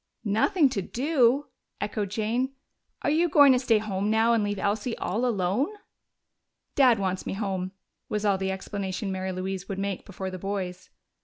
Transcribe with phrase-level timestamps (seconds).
[0.25, 1.49] "Nothing to do?"
[1.79, 2.53] echoed Jane.
[3.03, 5.67] "Are you going to stay home now and leave Elsie all alone?"
[6.73, 7.71] "Dad wants me home,"
[8.09, 10.89] was all the explanation Mary Louise would make before the boys.